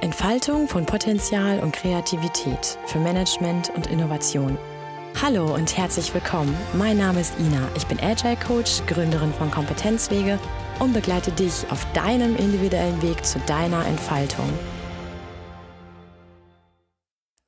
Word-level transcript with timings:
Entfaltung 0.00 0.68
von 0.68 0.86
Potenzial 0.86 1.58
und 1.58 1.72
Kreativität 1.72 2.78
für 2.86 3.00
Management 3.00 3.70
und 3.74 3.88
Innovation. 3.88 4.56
Hallo 5.20 5.52
und 5.52 5.76
herzlich 5.76 6.14
willkommen. 6.14 6.56
Mein 6.74 6.98
Name 6.98 7.20
ist 7.20 7.34
Ina. 7.40 7.68
Ich 7.76 7.84
bin 7.88 7.98
Agile 7.98 8.36
Coach, 8.36 8.80
Gründerin 8.86 9.32
von 9.32 9.50
Kompetenzwege 9.50 10.38
und 10.78 10.92
begleite 10.92 11.32
dich 11.32 11.68
auf 11.70 11.84
deinem 11.94 12.36
individuellen 12.36 13.02
Weg 13.02 13.24
zu 13.24 13.40
deiner 13.40 13.84
Entfaltung. 13.86 14.48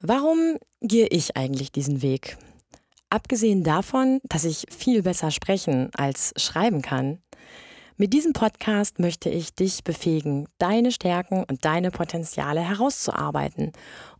Warum 0.00 0.56
gehe 0.80 1.06
ich 1.06 1.36
eigentlich 1.36 1.70
diesen 1.70 2.02
Weg? 2.02 2.36
Abgesehen 3.10 3.62
davon, 3.62 4.18
dass 4.24 4.42
ich 4.42 4.66
viel 4.76 5.04
besser 5.04 5.30
sprechen 5.30 5.90
als 5.94 6.32
schreiben 6.36 6.82
kann. 6.82 7.22
Mit 8.00 8.14
diesem 8.14 8.32
Podcast 8.32 8.98
möchte 8.98 9.28
ich 9.28 9.54
dich 9.54 9.84
befähigen, 9.84 10.48
deine 10.56 10.90
Stärken 10.90 11.44
und 11.44 11.66
deine 11.66 11.90
Potenziale 11.90 12.62
herauszuarbeiten 12.62 13.72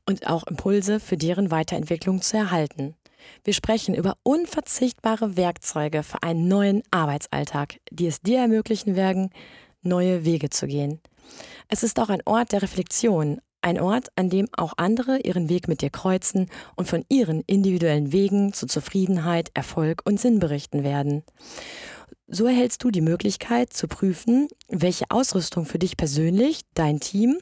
und 0.06 0.27
auch 0.27 0.46
Impulse 0.46 1.00
für 1.00 1.16
deren 1.16 1.50
Weiterentwicklung 1.50 2.20
zu 2.20 2.36
erhalten. 2.36 2.95
Wir 3.42 3.55
sprechen 3.55 3.95
über 3.95 4.19
unverzichtbare 4.22 5.38
Werkzeuge 5.38 6.02
für 6.02 6.22
einen 6.22 6.46
neuen 6.46 6.82
Arbeitsalltag, 6.91 7.78
die 7.91 8.06
es 8.06 8.20
dir 8.20 8.41
ermöglichen 8.41 8.96
werden, 8.96 9.30
neue 9.80 10.27
Wege 10.27 10.50
zu 10.50 10.66
gehen. 10.66 11.00
Es 11.69 11.83
ist 11.83 11.98
auch 12.00 12.10
ein 12.10 12.20
Ort 12.27 12.52
der 12.52 12.60
Reflexion, 12.60 13.41
ein 13.62 13.80
Ort, 13.80 14.08
an 14.14 14.28
dem 14.28 14.47
auch 14.56 14.74
andere 14.77 15.20
ihren 15.20 15.48
Weg 15.48 15.69
mit 15.69 15.80
dir 15.80 15.91
kreuzen 15.91 16.50
und 16.77 16.86
von 16.86 17.02
ihren 17.08 17.42
individuellen 17.47 18.12
Wegen 18.12 18.52
zu 18.52 18.66
Zufriedenheit, 18.66 19.50
Erfolg 19.55 20.02
und 20.05 20.20
Sinn 20.20 20.38
berichten 20.38 20.84
werden. 20.84 21.22
So 22.33 22.47
erhältst 22.47 22.84
du 22.84 22.93
die 22.93 23.01
Möglichkeit 23.01 23.73
zu 23.73 23.89
prüfen, 23.89 24.47
welche 24.69 25.11
Ausrüstung 25.11 25.65
für 25.65 25.80
dich 25.80 25.97
persönlich, 25.97 26.61
dein 26.75 27.01
Team 27.01 27.41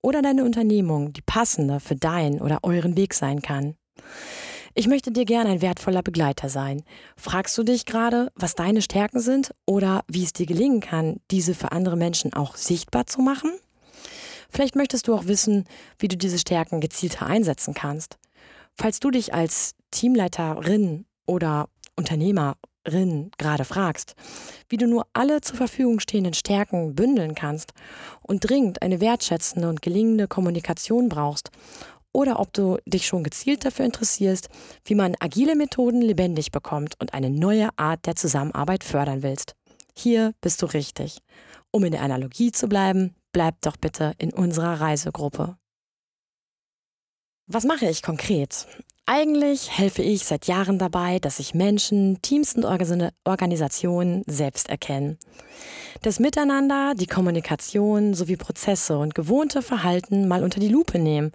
oder 0.00 0.22
deine 0.22 0.44
Unternehmung 0.44 1.12
die 1.12 1.22
passende 1.22 1.80
für 1.80 1.96
deinen 1.96 2.40
oder 2.40 2.60
euren 2.62 2.96
Weg 2.96 3.14
sein 3.14 3.42
kann. 3.42 3.74
Ich 4.74 4.86
möchte 4.86 5.10
dir 5.10 5.24
gerne 5.24 5.50
ein 5.50 5.60
wertvoller 5.60 6.04
Begleiter 6.04 6.48
sein. 6.48 6.84
Fragst 7.16 7.58
du 7.58 7.64
dich 7.64 7.84
gerade, 7.84 8.30
was 8.36 8.54
deine 8.54 8.80
Stärken 8.80 9.18
sind 9.18 9.52
oder 9.66 10.04
wie 10.06 10.22
es 10.22 10.34
dir 10.34 10.46
gelingen 10.46 10.78
kann, 10.78 11.16
diese 11.32 11.52
für 11.52 11.72
andere 11.72 11.96
Menschen 11.96 12.32
auch 12.32 12.54
sichtbar 12.54 13.08
zu 13.08 13.20
machen? 13.20 13.50
Vielleicht 14.50 14.76
möchtest 14.76 15.08
du 15.08 15.14
auch 15.16 15.26
wissen, 15.26 15.64
wie 15.98 16.06
du 16.06 16.16
diese 16.16 16.38
Stärken 16.38 16.80
gezielter 16.80 17.26
einsetzen 17.26 17.74
kannst. 17.74 18.18
Falls 18.76 19.00
du 19.00 19.10
dich 19.10 19.34
als 19.34 19.74
Teamleiterin 19.90 21.06
oder 21.26 21.68
Unternehmerin 22.88 23.30
gerade 23.38 23.64
fragst, 23.64 24.14
wie 24.68 24.76
du 24.76 24.86
nur 24.86 25.06
alle 25.12 25.40
zur 25.40 25.56
Verfügung 25.56 26.00
stehenden 26.00 26.34
Stärken 26.34 26.94
bündeln 26.94 27.34
kannst 27.34 27.72
und 28.22 28.48
dringend 28.48 28.82
eine 28.82 29.00
wertschätzende 29.00 29.68
und 29.68 29.82
gelingende 29.82 30.28
Kommunikation 30.28 31.08
brauchst, 31.08 31.50
oder 32.12 32.40
ob 32.40 32.52
du 32.54 32.78
dich 32.86 33.06
schon 33.06 33.22
gezielt 33.22 33.64
dafür 33.64 33.84
interessierst, 33.84 34.48
wie 34.84 34.94
man 34.94 35.14
agile 35.20 35.54
Methoden 35.54 36.00
lebendig 36.00 36.50
bekommt 36.50 36.94
und 37.00 37.12
eine 37.12 37.30
neue 37.30 37.68
Art 37.76 38.06
der 38.06 38.16
Zusammenarbeit 38.16 38.82
fördern 38.82 39.22
willst. 39.22 39.54
Hier 39.94 40.32
bist 40.40 40.62
du 40.62 40.66
richtig. 40.66 41.18
Um 41.70 41.84
in 41.84 41.92
der 41.92 42.02
Analogie 42.02 42.50
zu 42.50 42.66
bleiben, 42.66 43.14
bleib 43.32 43.60
doch 43.60 43.76
bitte 43.76 44.14
in 44.18 44.32
unserer 44.32 44.80
Reisegruppe. 44.80 45.58
Was 47.50 47.64
mache 47.64 47.86
ich 47.86 48.02
konkret? 48.02 48.66
Eigentlich 49.06 49.78
helfe 49.78 50.02
ich 50.02 50.26
seit 50.26 50.48
Jahren 50.48 50.78
dabei, 50.78 51.18
dass 51.18 51.38
sich 51.38 51.54
Menschen, 51.54 52.20
Teams 52.20 52.54
und 52.54 52.66
Organisationen 53.24 54.22
selbst 54.26 54.68
erkennen. 54.68 55.18
Das 56.02 56.20
Miteinander, 56.20 56.92
die 56.94 57.06
Kommunikation 57.06 58.12
sowie 58.12 58.36
Prozesse 58.36 58.98
und 58.98 59.14
gewohnte 59.14 59.62
Verhalten 59.62 60.28
mal 60.28 60.44
unter 60.44 60.60
die 60.60 60.68
Lupe 60.68 60.98
nehmen, 60.98 61.32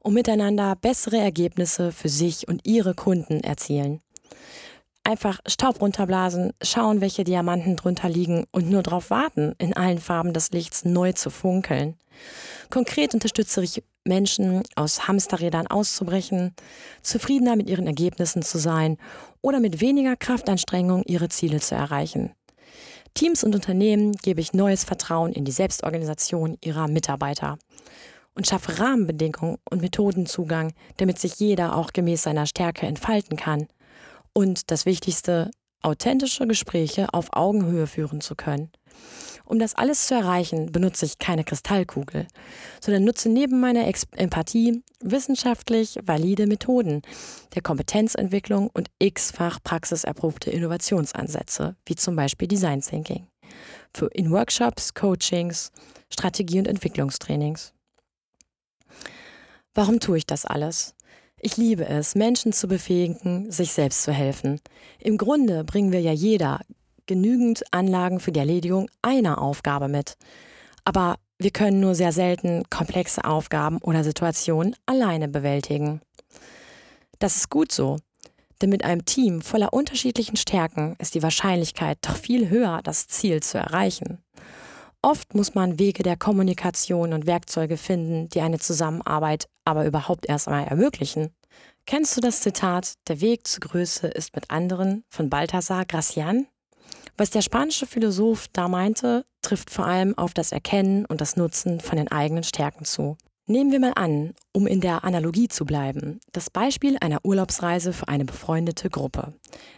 um 0.00 0.12
miteinander 0.12 0.76
bessere 0.76 1.16
Ergebnisse 1.16 1.90
für 1.90 2.10
sich 2.10 2.48
und 2.48 2.66
ihre 2.66 2.92
Kunden 2.92 3.40
erzielen 3.40 4.02
einfach 5.06 5.38
Staub 5.46 5.80
runterblasen, 5.80 6.52
schauen, 6.62 7.00
welche 7.00 7.22
Diamanten 7.22 7.76
drunter 7.76 8.08
liegen 8.08 8.44
und 8.50 8.68
nur 8.68 8.82
darauf 8.82 9.10
warten, 9.10 9.54
in 9.58 9.74
allen 9.76 9.98
Farben 9.98 10.32
des 10.32 10.50
Lichts 10.50 10.84
neu 10.84 11.12
zu 11.12 11.30
funkeln. 11.30 11.96
Konkret 12.70 13.14
unterstütze 13.14 13.62
ich 13.62 13.84
Menschen, 14.06 14.62
aus 14.74 15.08
Hamsterrädern 15.08 15.66
auszubrechen, 15.66 16.54
zufriedener 17.02 17.56
mit 17.56 17.68
ihren 17.68 17.86
Ergebnissen 17.86 18.42
zu 18.42 18.58
sein 18.58 18.96
oder 19.42 19.60
mit 19.60 19.80
weniger 19.80 20.16
Kraftanstrengung 20.16 21.02
ihre 21.04 21.28
Ziele 21.28 21.60
zu 21.60 21.74
erreichen. 21.74 22.32
Teams 23.14 23.44
und 23.44 23.54
Unternehmen 23.54 24.12
gebe 24.12 24.40
ich 24.40 24.52
neues 24.52 24.84
Vertrauen 24.84 25.32
in 25.32 25.44
die 25.44 25.52
Selbstorganisation 25.52 26.58
ihrer 26.62 26.86
Mitarbeiter 26.86 27.58
und 28.34 28.46
schaffe 28.46 28.78
Rahmenbedingungen 28.78 29.56
und 29.70 29.80
Methodenzugang, 29.80 30.72
damit 30.98 31.18
sich 31.18 31.36
jeder 31.36 31.76
auch 31.76 31.92
gemäß 31.92 32.22
seiner 32.22 32.46
Stärke 32.46 32.86
entfalten 32.86 33.36
kann 33.36 33.68
und 34.34 34.70
das 34.70 34.84
Wichtigste, 34.84 35.50
authentische 35.82 36.46
Gespräche 36.46 37.12
auf 37.14 37.28
Augenhöhe 37.32 37.86
führen 37.86 38.20
zu 38.20 38.34
können. 38.34 38.70
Um 39.46 39.60
das 39.60 39.74
alles 39.74 40.08
zu 40.08 40.14
erreichen, 40.14 40.72
benutze 40.72 41.06
ich 41.06 41.18
keine 41.18 41.44
Kristallkugel, 41.44 42.26
sondern 42.80 43.04
nutze 43.04 43.28
neben 43.28 43.60
meiner 43.60 43.86
Ex 43.86 44.06
Empathie 44.16 44.82
wissenschaftlich 45.00 45.98
valide 46.02 46.46
Methoden 46.48 47.02
der 47.54 47.62
Kompetenzentwicklung 47.62 48.68
und 48.74 48.90
x-fach 48.98 49.60
praxiserprobte 49.62 50.50
Innovationsansätze, 50.50 51.76
wie 51.86 51.94
zum 51.94 52.16
Beispiel 52.16 52.48
Design 52.48 52.80
Thinking, 52.80 53.28
für 53.94 54.08
in 54.08 54.32
Workshops, 54.32 54.94
Coachings, 54.94 55.70
Strategie- 56.12 56.58
und 56.58 56.68
Entwicklungstrainings. 56.68 57.72
Warum 59.74 60.00
tue 60.00 60.18
ich 60.18 60.26
das 60.26 60.44
alles? 60.44 60.94
Ich 61.38 61.56
liebe 61.56 61.86
es, 61.86 62.14
Menschen 62.14 62.52
zu 62.52 62.66
befähigen, 62.66 63.52
sich 63.52 63.72
selbst 63.72 64.02
zu 64.02 64.12
helfen. 64.12 64.58
Im 64.98 65.18
Grunde 65.18 65.64
bringen 65.64 65.92
wir 65.92 66.00
ja 66.00 66.12
jeder 66.12 66.60
genügend 67.06 67.62
Anlagen 67.72 68.20
für 68.20 68.32
die 68.32 68.40
Erledigung 68.40 68.90
einer 69.02 69.40
Aufgabe 69.40 69.88
mit. 69.88 70.16
Aber 70.84 71.16
wir 71.38 71.50
können 71.50 71.80
nur 71.80 71.94
sehr 71.94 72.12
selten 72.12 72.64
komplexe 72.70 73.24
Aufgaben 73.24 73.78
oder 73.78 74.04
Situationen 74.04 74.74
alleine 74.86 75.28
bewältigen. 75.28 76.00
Das 77.18 77.36
ist 77.36 77.50
gut 77.50 77.72
so, 77.72 77.98
denn 78.62 78.70
mit 78.70 78.84
einem 78.84 79.04
Team 79.04 79.42
voller 79.42 79.72
unterschiedlichen 79.72 80.36
Stärken 80.36 80.96
ist 80.98 81.14
die 81.14 81.22
Wahrscheinlichkeit 81.22 81.98
doch 82.02 82.16
viel 82.16 82.48
höher, 82.48 82.80
das 82.82 83.06
Ziel 83.06 83.42
zu 83.42 83.58
erreichen. 83.58 84.18
Oft 85.02 85.34
muss 85.34 85.54
man 85.54 85.78
Wege 85.78 86.02
der 86.02 86.16
Kommunikation 86.16 87.12
und 87.12 87.26
Werkzeuge 87.26 87.76
finden, 87.76 88.28
die 88.30 88.40
eine 88.40 88.58
Zusammenarbeit 88.58 89.46
aber 89.64 89.84
überhaupt 89.86 90.28
erst 90.28 90.48
einmal 90.48 90.66
ermöglichen. 90.66 91.30
Kennst 91.84 92.16
du 92.16 92.20
das 92.20 92.40
Zitat, 92.40 92.94
der 93.06 93.20
Weg 93.20 93.46
zur 93.46 93.60
Größe 93.60 94.08
ist 94.08 94.34
mit 94.34 94.50
anderen 94.50 95.04
von 95.08 95.30
Balthasar 95.30 95.84
Gracian? 95.84 96.48
Was 97.18 97.30
der 97.30 97.40
spanische 97.40 97.86
Philosoph 97.86 98.48
da 98.52 98.68
meinte, 98.68 99.24
trifft 99.40 99.70
vor 99.70 99.86
allem 99.86 100.16
auf 100.18 100.34
das 100.34 100.52
Erkennen 100.52 101.06
und 101.06 101.20
das 101.20 101.36
Nutzen 101.36 101.80
von 101.80 101.96
den 101.96 102.10
eigenen 102.12 102.44
Stärken 102.44 102.84
zu. 102.84 103.16
Nehmen 103.48 103.70
wir 103.70 103.78
mal 103.78 103.92
an, 103.94 104.34
um 104.52 104.66
in 104.66 104.80
der 104.80 105.04
Analogie 105.04 105.46
zu 105.46 105.64
bleiben, 105.64 106.18
das 106.32 106.50
Beispiel 106.50 106.98
einer 107.00 107.24
Urlaubsreise 107.24 107.92
für 107.92 108.08
eine 108.08 108.24
befreundete 108.24 108.90
Gruppe. 108.90 109.34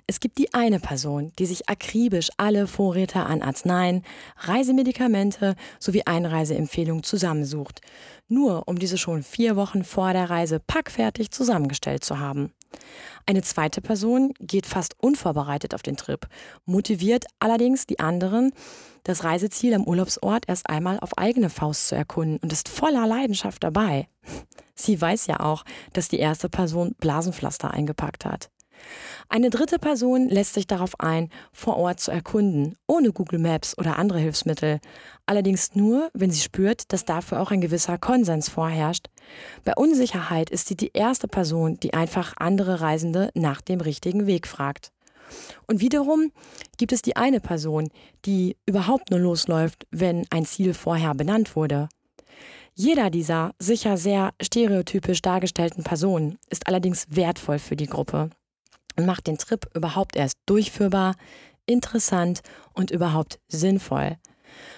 Es 0.06 0.20
gibt 0.20 0.38
die 0.38 0.54
eine 0.54 0.80
Person, 0.80 1.32
die 1.38 1.44
sich 1.44 1.68
akribisch 1.68 2.30
alle 2.38 2.66
Vorräte 2.66 3.20
an 3.20 3.42
Arzneien, 3.42 4.04
Reisemedikamente 4.38 5.54
sowie 5.78 6.02
Einreiseempfehlungen 6.06 7.04
zusammensucht, 7.04 7.82
nur 8.26 8.66
um 8.66 8.78
diese 8.78 8.96
schon 8.96 9.22
vier 9.22 9.54
Wochen 9.54 9.84
vor 9.84 10.14
der 10.14 10.30
Reise 10.30 10.60
packfertig 10.60 11.30
zusammengestellt 11.30 12.04
zu 12.04 12.18
haben. 12.18 12.54
Eine 13.26 13.42
zweite 13.42 13.80
Person 13.80 14.32
geht 14.40 14.66
fast 14.66 14.94
unvorbereitet 15.02 15.74
auf 15.74 15.82
den 15.82 15.96
Trip, 15.96 16.26
motiviert 16.64 17.26
allerdings 17.38 17.86
die 17.86 17.98
anderen, 17.98 18.52
das 19.04 19.24
Reiseziel 19.24 19.74
am 19.74 19.84
Urlaubsort 19.84 20.44
erst 20.48 20.68
einmal 20.68 20.98
auf 21.00 21.16
eigene 21.18 21.50
Faust 21.50 21.88
zu 21.88 21.94
erkunden 21.94 22.38
und 22.42 22.52
ist 22.52 22.68
voller 22.68 23.06
Leidenschaft 23.06 23.62
dabei. 23.62 24.08
Sie 24.74 25.00
weiß 25.00 25.26
ja 25.26 25.40
auch, 25.40 25.64
dass 25.92 26.08
die 26.08 26.18
erste 26.18 26.48
Person 26.48 26.94
Blasenpflaster 27.00 27.70
eingepackt 27.70 28.24
hat. 28.24 28.50
Eine 29.30 29.50
dritte 29.50 29.78
Person 29.78 30.28
lässt 30.28 30.54
sich 30.54 30.66
darauf 30.66 30.98
ein, 31.00 31.28
vor 31.52 31.76
Ort 31.76 32.00
zu 32.00 32.10
erkunden, 32.10 32.76
ohne 32.86 33.12
Google 33.12 33.38
Maps 33.38 33.76
oder 33.76 33.98
andere 33.98 34.18
Hilfsmittel. 34.18 34.80
Allerdings 35.26 35.74
nur, 35.74 36.10
wenn 36.14 36.30
sie 36.30 36.40
spürt, 36.40 36.92
dass 36.92 37.04
dafür 37.04 37.40
auch 37.40 37.50
ein 37.50 37.60
gewisser 37.60 37.98
Konsens 37.98 38.48
vorherrscht. 38.48 39.08
Bei 39.64 39.74
Unsicherheit 39.76 40.48
ist 40.48 40.66
sie 40.66 40.76
die 40.76 40.92
erste 40.94 41.28
Person, 41.28 41.78
die 41.80 41.92
einfach 41.92 42.34
andere 42.38 42.80
Reisende 42.80 43.30
nach 43.34 43.60
dem 43.60 43.82
richtigen 43.82 44.26
Weg 44.26 44.46
fragt. 44.46 44.92
Und 45.66 45.80
wiederum 45.80 46.32
gibt 46.78 46.92
es 46.92 47.02
die 47.02 47.16
eine 47.16 47.40
Person, 47.40 47.90
die 48.24 48.56
überhaupt 48.64 49.10
nur 49.10 49.20
losläuft, 49.20 49.86
wenn 49.90 50.24
ein 50.30 50.46
Ziel 50.46 50.72
vorher 50.72 51.14
benannt 51.14 51.54
wurde. 51.54 51.90
Jeder 52.74 53.10
dieser 53.10 53.54
sicher 53.58 53.98
sehr 53.98 54.32
stereotypisch 54.40 55.20
dargestellten 55.20 55.84
Personen 55.84 56.38
ist 56.48 56.66
allerdings 56.66 57.06
wertvoll 57.10 57.58
für 57.58 57.76
die 57.76 57.88
Gruppe 57.88 58.30
macht 59.06 59.26
den 59.26 59.38
Trip 59.38 59.66
überhaupt 59.74 60.16
erst 60.16 60.36
durchführbar, 60.46 61.14
interessant 61.66 62.40
und 62.72 62.90
überhaupt 62.90 63.38
sinnvoll. 63.48 64.16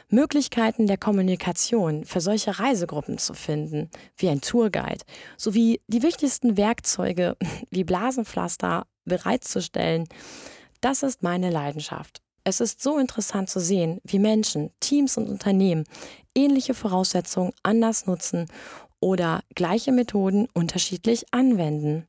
Möglichkeiten 0.09 0.87
der 0.87 0.99
Kommunikation 0.99 2.05
für 2.05 2.21
solche 2.21 2.59
Reisegruppen 2.59 3.19
zu 3.19 3.35
finden, 3.35 3.91
wie 4.17 4.29
ein 4.29 4.41
Tourguide, 4.41 5.05
sowie 5.37 5.81
die 5.87 6.03
wichtigsten 6.03 6.57
Werkzeuge 6.57 7.37
wie 7.71 7.85
Blasenpflaster 7.85 8.87
bereitzustellen, 9.05 10.07
das 10.81 11.03
ist 11.03 11.23
meine 11.23 11.51
Leidenschaft. 11.51 12.21
Es 12.43 12.61
ist 12.61 12.83
so 12.83 12.99
interessant 12.99 13.51
zu 13.51 13.61
sehen, 13.61 14.01
wie 14.03 14.19
Menschen, 14.19 14.71
Teams 14.81 15.17
und 15.17 15.29
Unternehmen 15.29 15.85
ähnliche 16.35 16.75
Voraussetzungen 16.75 17.53
anders 17.63 18.07
nutzen 18.07 18.47
oder 18.99 19.43
gleiche 19.55 19.93
Methoden 19.93 20.49
unterschiedlich 20.55 21.27
anwenden. 21.33 22.07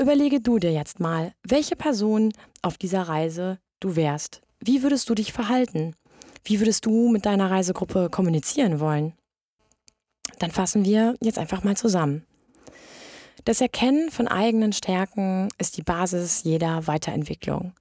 Überlege 0.00 0.40
du 0.40 0.58
dir 0.58 0.72
jetzt 0.72 0.98
mal, 0.98 1.32
welche 1.46 1.76
Person 1.76 2.32
auf 2.62 2.76
dieser 2.78 3.02
Reise 3.02 3.60
du 3.78 3.94
wärst. 3.94 4.42
Wie 4.58 4.82
würdest 4.82 5.08
du 5.08 5.14
dich 5.14 5.32
verhalten? 5.32 5.94
Wie 6.42 6.58
würdest 6.58 6.84
du 6.84 7.08
mit 7.10 7.26
deiner 7.26 7.50
Reisegruppe 7.50 8.10
kommunizieren 8.10 8.80
wollen? 8.80 9.12
Dann 10.40 10.50
fassen 10.50 10.84
wir 10.84 11.14
jetzt 11.20 11.38
einfach 11.38 11.62
mal 11.62 11.76
zusammen. 11.76 12.26
Das 13.44 13.60
Erkennen 13.60 14.10
von 14.10 14.26
eigenen 14.26 14.72
Stärken 14.72 15.48
ist 15.58 15.76
die 15.76 15.82
Basis 15.82 16.42
jeder 16.42 16.88
Weiterentwicklung. 16.88 17.72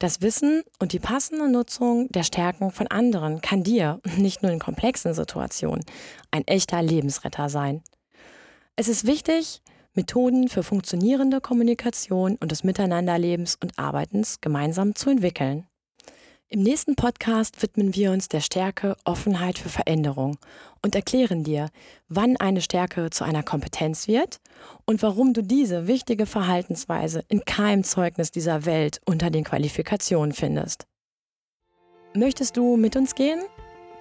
Das 0.00 0.20
Wissen 0.20 0.62
und 0.80 0.92
die 0.92 0.98
passende 0.98 1.48
Nutzung 1.48 2.08
der 2.08 2.24
Stärken 2.24 2.72
von 2.72 2.88
anderen 2.88 3.40
kann 3.40 3.62
dir, 3.62 4.00
nicht 4.16 4.42
nur 4.42 4.50
in 4.50 4.58
komplexen 4.58 5.14
Situationen, 5.14 5.84
ein 6.32 6.44
echter 6.48 6.82
Lebensretter 6.82 7.48
sein. 7.48 7.84
Es 8.74 8.88
ist 8.88 9.06
wichtig, 9.06 9.62
Methoden 9.94 10.48
für 10.48 10.62
funktionierende 10.62 11.40
Kommunikation 11.40 12.36
und 12.40 12.50
des 12.50 12.64
Miteinanderlebens 12.64 13.58
und 13.62 13.78
Arbeitens 13.78 14.40
gemeinsam 14.40 14.94
zu 14.94 15.10
entwickeln. 15.10 15.66
Im 16.48 16.62
nächsten 16.62 16.96
Podcast 16.96 17.62
widmen 17.62 17.94
wir 17.94 18.10
uns 18.12 18.28
der 18.28 18.40
Stärke 18.40 18.94
Offenheit 19.04 19.58
für 19.58 19.70
Veränderung 19.70 20.36
und 20.82 20.94
erklären 20.94 21.44
dir, 21.44 21.68
wann 22.08 22.36
eine 22.36 22.60
Stärke 22.60 23.08
zu 23.08 23.24
einer 23.24 23.42
Kompetenz 23.42 24.06
wird 24.06 24.38
und 24.84 25.02
warum 25.02 25.32
du 25.32 25.42
diese 25.42 25.86
wichtige 25.86 26.26
Verhaltensweise 26.26 27.24
in 27.28 27.44
keinem 27.46 27.84
Zeugnis 27.84 28.30
dieser 28.30 28.66
Welt 28.66 29.00
unter 29.06 29.30
den 29.30 29.44
Qualifikationen 29.44 30.32
findest. 30.32 30.86
Möchtest 32.14 32.58
du 32.58 32.76
mit 32.76 32.96
uns 32.96 33.14
gehen? 33.14 33.40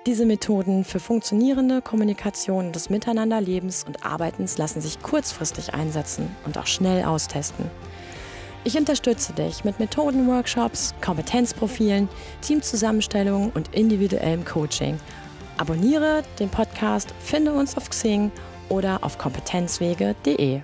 Diese 0.08 0.26
Methoden 0.26 0.84
für 0.84 1.00
funktionierende 1.00 1.84
Kommunikation 1.84 2.72
des 2.72 2.90
Miteinanderlebens 2.90 3.84
und 3.84 4.04
Arbeitens 4.04 4.58
lassen 4.58 4.82
sich 4.82 5.00
kurzfristig 5.00 5.76
einsetzen 5.76 6.36
und 6.44 6.58
auch 6.58 6.66
schnell 6.66 7.06
austesten. 7.06 7.70
Ich 8.64 8.76
unterstütze 8.76 9.34
dich 9.34 9.64
mit 9.64 9.80
Methodenworkshops, 9.80 10.96
Kompetenzprofilen, 11.02 12.10
Teamzusammenstellungen 12.42 13.52
und 13.52 13.76
individuellem 13.76 14.44
Coaching. 14.44 15.00
Abonniere 15.58 16.24
den 16.40 16.50
Podcast, 16.50 17.14
finde 17.20 17.54
uns 17.54 17.78
auf 17.78 17.88
Xing 17.88 18.32
oder 18.70 19.04
auf 19.04 19.20
kompetenzwege.de. 19.20 20.62